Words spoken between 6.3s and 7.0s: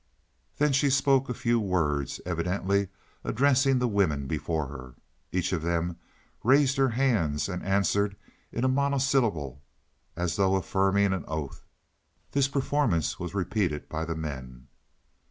raised her